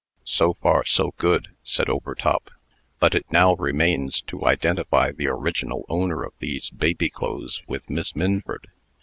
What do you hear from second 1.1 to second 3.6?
good," said Overtop; "but it now